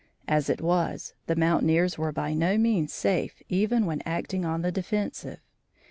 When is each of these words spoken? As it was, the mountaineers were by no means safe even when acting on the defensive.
As 0.27 0.49
it 0.49 0.61
was, 0.61 1.13
the 1.27 1.35
mountaineers 1.35 1.95
were 1.95 2.11
by 2.11 2.33
no 2.33 2.57
means 2.57 2.91
safe 2.91 3.39
even 3.49 3.85
when 3.85 4.01
acting 4.03 4.43
on 4.45 4.63
the 4.63 4.71
defensive. 4.71 5.37